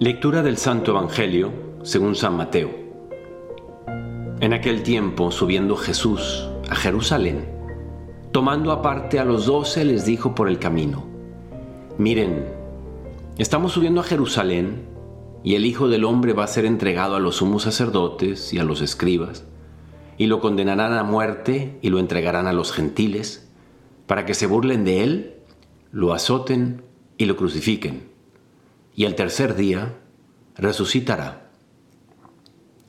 [0.00, 1.52] Lectura del Santo Evangelio
[1.82, 2.70] según San Mateo.
[4.38, 7.48] En aquel tiempo, subiendo Jesús a Jerusalén,
[8.30, 11.04] tomando aparte a los doce, les dijo por el camino,
[11.98, 12.46] Miren,
[13.38, 14.84] estamos subiendo a Jerusalén
[15.42, 18.64] y el Hijo del Hombre va a ser entregado a los sumos sacerdotes y a
[18.64, 19.46] los escribas,
[20.16, 23.50] y lo condenarán a muerte y lo entregarán a los gentiles,
[24.06, 25.34] para que se burlen de él,
[25.90, 26.82] lo azoten
[27.16, 28.16] y lo crucifiquen
[28.98, 29.96] y el tercer día
[30.56, 31.52] resucitará.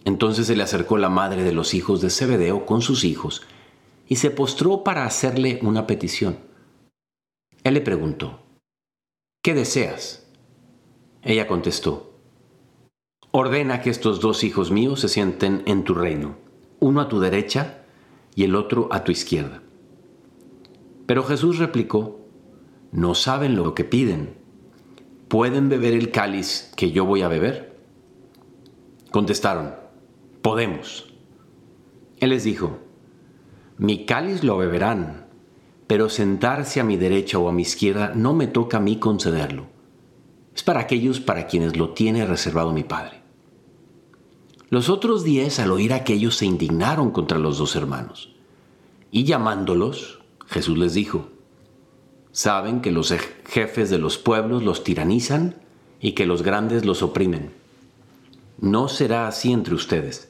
[0.05, 3.43] Entonces se le acercó la madre de los hijos de Zebedeo con sus hijos
[4.07, 6.39] y se postró para hacerle una petición.
[7.63, 8.41] Él le preguntó,
[9.43, 10.25] ¿qué deseas?
[11.21, 12.19] Ella contestó,
[13.29, 16.37] ordena que estos dos hijos míos se sienten en tu reino,
[16.79, 17.83] uno a tu derecha
[18.33, 19.61] y el otro a tu izquierda.
[21.05, 22.19] Pero Jesús replicó,
[22.91, 24.38] no saben lo que piden.
[25.29, 27.77] ¿Pueden beber el cáliz que yo voy a beber?
[29.11, 29.75] Contestaron,
[30.41, 31.13] podemos.
[32.17, 32.79] Él les dijo,
[33.77, 35.27] mi cáliz lo beberán,
[35.87, 39.67] pero sentarse a mi derecha o a mi izquierda no me toca a mí concederlo.
[40.53, 43.21] Es para aquellos para quienes lo tiene reservado mi Padre.
[44.69, 48.35] Los otros diez al oír aquello se indignaron contra los dos hermanos.
[49.11, 51.29] Y llamándolos, Jesús les dijo,
[52.39, 53.13] Saben que los
[53.49, 55.55] jefes de los pueblos los tiranizan
[55.99, 57.51] y que los grandes los oprimen.
[58.61, 60.29] No será así entre ustedes.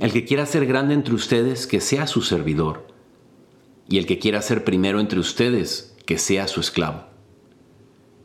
[0.00, 2.88] El que quiera ser grande entre ustedes, que sea su servidor.
[3.88, 7.04] Y el que quiera ser primero entre ustedes, que sea su esclavo.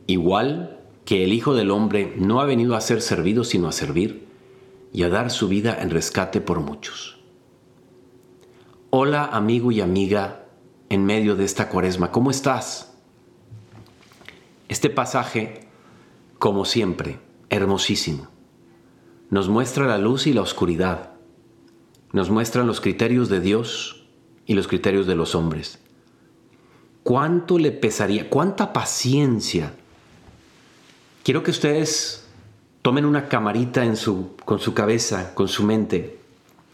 [0.08, 4.26] Igual que el Hijo del Hombre no ha venido a ser servido sino a servir
[4.92, 7.20] y a dar su vida en rescate por muchos.
[8.90, 10.41] Hola amigo y amiga
[10.92, 12.10] en medio de esta cuaresma.
[12.10, 12.92] ¿Cómo estás?
[14.68, 15.66] Este pasaje,
[16.38, 18.28] como siempre, hermosísimo.
[19.30, 21.12] Nos muestra la luz y la oscuridad.
[22.12, 24.04] Nos muestra los criterios de Dios
[24.44, 25.78] y los criterios de los hombres.
[27.02, 28.28] ¿Cuánto le pesaría?
[28.28, 29.72] ¿Cuánta paciencia?
[31.22, 32.28] Quiero que ustedes
[32.82, 36.18] tomen una camarita en su, con su cabeza, con su mente,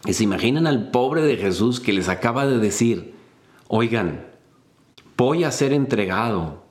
[0.05, 3.17] y se imaginan al pobre de Jesús que les acaba de decir,
[3.69, 4.25] oigan,
[5.15, 6.65] voy a ser entregado,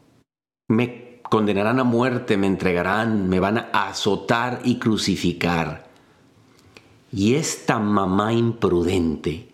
[0.69, 5.89] me condenarán a muerte, me entregarán, me van a azotar y crucificar.
[7.13, 9.49] Y esta mamá imprudente,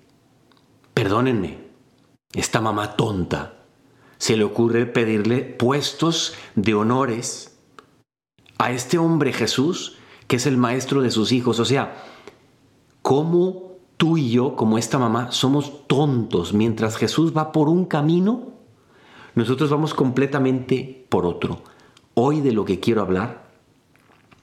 [0.94, 1.58] perdónenme,
[2.32, 3.54] esta mamá tonta,
[4.16, 7.58] se le ocurre pedirle puestos de honores
[8.58, 11.60] a este hombre Jesús, que es el maestro de sus hijos.
[11.60, 12.02] O sea,
[13.02, 13.73] ¿cómo
[14.04, 16.52] tú y yo, como esta mamá, somos tontos.
[16.52, 18.52] Mientras Jesús va por un camino,
[19.34, 21.62] nosotros vamos completamente por otro.
[22.12, 23.50] Hoy de lo que quiero hablar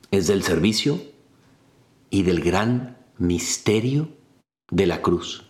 [0.10, 1.00] es del servicio
[2.10, 4.08] y del gran misterio
[4.72, 5.46] de la cruz.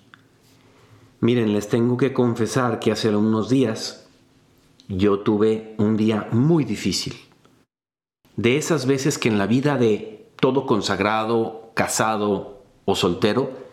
[1.21, 4.09] Miren, les tengo que confesar que hace unos días
[4.89, 7.15] yo tuve un día muy difícil.
[8.35, 13.70] De esas veces que en la vida de todo consagrado, casado o soltero,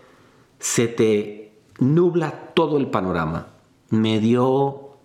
[0.59, 3.49] se te nubla todo el panorama.
[3.91, 4.97] Me dio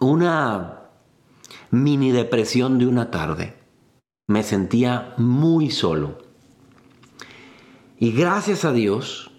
[0.00, 0.90] una
[1.70, 3.54] mini depresión de una tarde.
[4.28, 6.18] Me sentía muy solo.
[7.98, 9.30] Y gracias a Dios,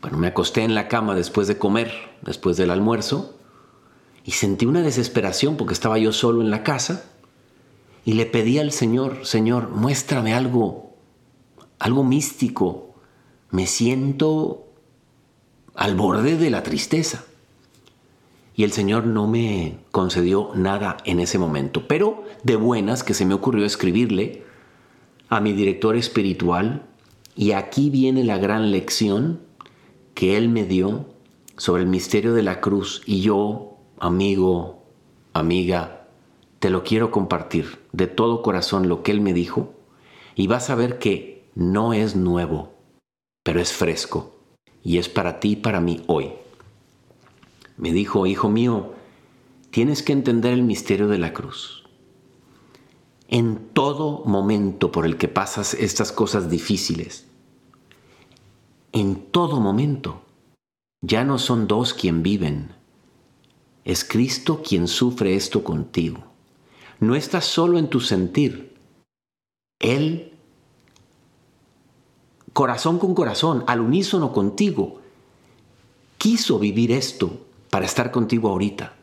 [0.00, 1.92] bueno, me acosté en la cama después de comer,
[2.22, 3.38] después del almuerzo,
[4.24, 7.04] y sentí una desesperación porque estaba yo solo en la casa,
[8.04, 10.96] y le pedí al Señor, Señor, muéstrame algo,
[11.78, 12.91] algo místico,
[13.52, 14.66] me siento
[15.74, 17.26] al borde de la tristeza.
[18.56, 23.24] Y el Señor no me concedió nada en ese momento, pero de buenas que se
[23.24, 24.42] me ocurrió escribirle
[25.28, 26.86] a mi director espiritual
[27.36, 29.40] y aquí viene la gran lección
[30.14, 31.06] que Él me dio
[31.56, 33.02] sobre el misterio de la cruz.
[33.06, 34.82] Y yo, amigo,
[35.34, 36.08] amiga,
[36.58, 39.74] te lo quiero compartir de todo corazón lo que Él me dijo.
[40.36, 42.71] Y vas a ver que no es nuevo
[43.42, 44.36] pero es fresco
[44.82, 46.32] y es para ti y para mí hoy.
[47.76, 48.94] Me dijo, hijo mío,
[49.70, 51.84] tienes que entender el misterio de la cruz.
[53.28, 57.26] En todo momento por el que pasas estas cosas difíciles,
[58.92, 60.22] en todo momento,
[61.00, 62.74] ya no son dos quien viven,
[63.84, 66.24] es Cristo quien sufre esto contigo.
[67.00, 68.76] No estás solo en tu sentir,
[69.80, 70.31] Él
[72.52, 75.00] corazón con corazón, al unísono contigo,
[76.18, 77.40] quiso vivir esto
[77.70, 78.94] para estar contigo ahorita.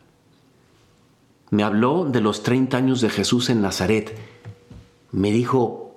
[1.51, 4.15] Me habló de los 30 años de Jesús en Nazaret.
[5.11, 5.95] Me dijo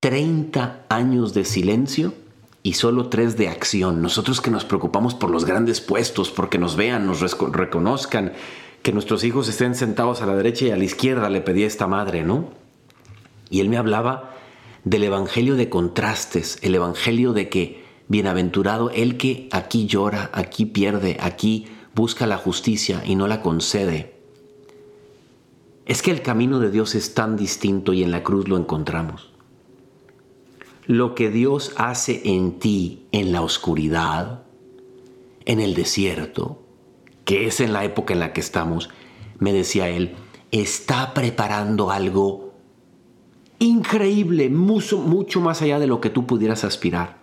[0.00, 2.14] 30 años de silencio
[2.62, 4.00] y solo tres de acción.
[4.00, 8.32] Nosotros que nos preocupamos por los grandes puestos, porque nos vean, nos reconozcan,
[8.82, 11.66] que nuestros hijos estén sentados a la derecha y a la izquierda, le pedí a
[11.66, 12.48] esta madre, ¿no?
[13.50, 14.34] Y él me hablaba
[14.84, 21.16] del evangelio de contrastes, el evangelio de que bienaventurado el que aquí llora, aquí pierde,
[21.20, 24.14] aquí busca la justicia y no la concede.
[25.86, 29.30] Es que el camino de Dios es tan distinto y en la cruz lo encontramos.
[30.86, 34.42] Lo que Dios hace en ti en la oscuridad,
[35.44, 36.62] en el desierto,
[37.24, 38.88] que es en la época en la que estamos,
[39.38, 40.16] me decía él,
[40.50, 42.49] está preparando algo
[43.60, 47.18] increíble, mucho, mucho más allá de lo que tú pudieras aspirar.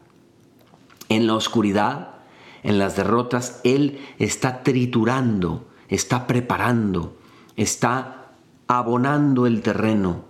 [1.10, 2.16] En la oscuridad,
[2.64, 7.18] en las derrotas, Él está triturando, está preparando,
[7.58, 8.32] está
[8.68, 10.26] abonando el terreno.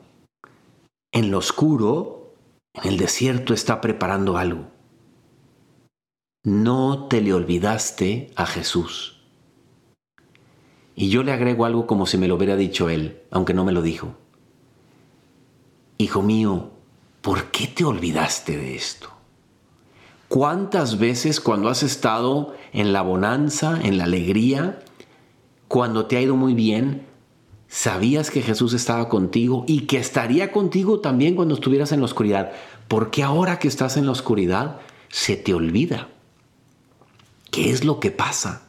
[1.12, 2.33] En lo oscuro,
[2.74, 4.68] en el desierto, está preparando algo.
[6.44, 9.21] No te le olvidaste a Jesús.
[10.95, 13.71] Y yo le agrego algo como si me lo hubiera dicho Él, aunque no me
[13.71, 14.15] lo dijo.
[16.00, 16.70] Hijo mío,
[17.22, 19.10] ¿por qué te olvidaste de esto?
[20.28, 24.80] ¿Cuántas veces cuando has estado en la bonanza, en la alegría,
[25.68, 27.08] cuando te ha ido muy bien,
[27.68, 32.52] sabías que Jesús estaba contigo y que estaría contigo también cuando estuvieras en la oscuridad?
[32.88, 34.80] ¿Por qué ahora que estás en la oscuridad
[35.10, 36.10] se te olvida?
[37.50, 38.68] ¿Qué es lo que pasa?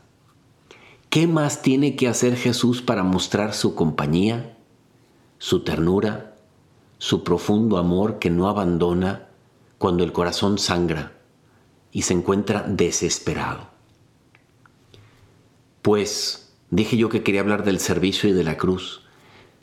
[1.11, 4.57] ¿Qué más tiene que hacer Jesús para mostrar su compañía,
[5.39, 6.38] su ternura,
[6.99, 9.29] su profundo amor que no abandona
[9.79, 11.13] cuando el corazón sangra
[11.93, 13.69] y se encuentra desesperado.
[15.83, 19.03] Pues dije yo que quería hablar del servicio y de la cruz,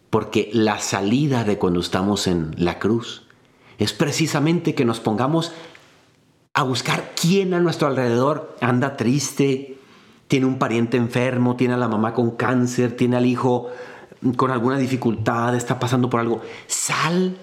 [0.10, 3.28] porque la salida de cuando estamos en la cruz
[3.78, 5.52] es precisamente que nos pongamos
[6.54, 9.78] a buscar quién a nuestro alrededor anda triste,
[10.30, 13.70] tiene un pariente enfermo, tiene a la mamá con cáncer, tiene al hijo
[14.34, 17.38] con alguna dificultad, está pasando por algo, sal,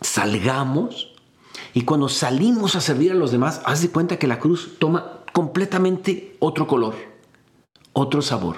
[0.00, 1.12] salgamos
[1.74, 5.20] y cuando salimos a servir a los demás, haz de cuenta que la cruz toma
[5.32, 6.94] completamente otro color,
[7.92, 8.56] otro sabor.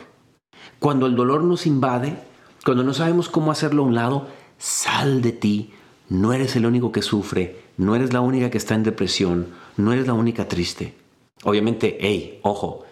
[0.79, 2.17] Cuando el dolor nos invade,
[2.65, 4.29] cuando no sabemos cómo hacerlo a un lado,
[4.59, 5.73] sal de ti,
[6.09, 9.93] no eres el único que sufre, no eres la única que está en depresión, no
[9.93, 10.95] eres la única triste.
[11.45, 12.85] Obviamente, hey, ojo,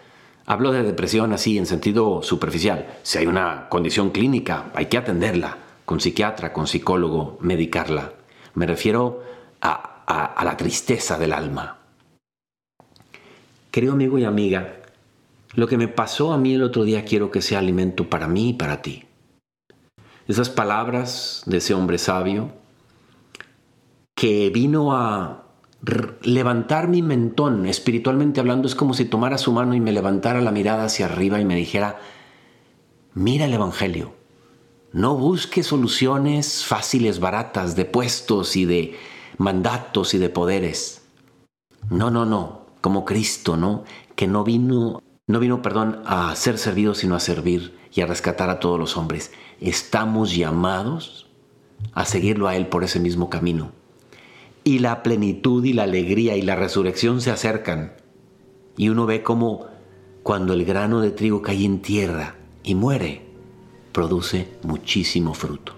[0.47, 2.99] Hablo de depresión así en sentido superficial.
[3.03, 8.13] Si hay una condición clínica, hay que atenderla, con psiquiatra, con psicólogo, medicarla.
[8.55, 9.23] Me refiero
[9.61, 11.79] a, a la tristeza del alma.
[13.71, 14.81] Querido amigo y amiga,
[15.55, 18.51] lo que me pasó a mí el otro día quiero que sea alimento para mí
[18.51, 19.05] y para ti.
[20.27, 22.53] Esas palabras de ese hombre sabio
[24.15, 25.45] que vino a
[26.23, 30.53] levantar mi mentón, espiritualmente hablando, es como si tomara su mano y me levantara la
[30.53, 31.99] mirada hacia arriba y me dijera,
[33.15, 34.13] mira el Evangelio,
[34.93, 38.99] no busques soluciones fáciles, baratas, de puestos y de
[39.39, 41.03] mandatos y de poderes.
[41.89, 43.85] No, no, no, como Cristo, ¿no?
[44.17, 48.51] Que no vino, no vino, perdón, a ser servido, sino a servir y a rescatar
[48.51, 49.33] a todos los hombres.
[49.61, 51.29] Estamos llamados
[51.95, 53.80] a seguirlo a Él por ese mismo camino
[54.71, 57.95] y la plenitud y la alegría y la resurrección se acercan.
[58.77, 59.67] Y uno ve cómo
[60.23, 63.23] cuando el grano de trigo cae en tierra y muere,
[63.91, 65.73] produce muchísimo fruto.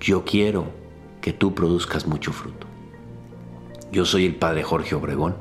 [0.00, 0.64] Yo quiero
[1.20, 2.66] que tú produzcas mucho fruto.
[3.92, 5.36] Yo soy el Padre Jorge Obregón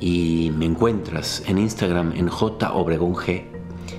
[0.00, 3.44] y me encuentras en Instagram en J Obregón G.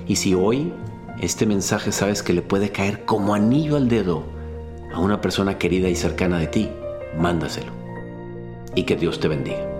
[0.06, 0.74] Y si hoy
[1.22, 4.35] este mensaje sabes que le puede caer como anillo al dedo
[4.92, 6.70] a una persona querida y cercana de ti,
[7.18, 7.72] mándaselo.
[8.74, 9.75] Y que Dios te bendiga.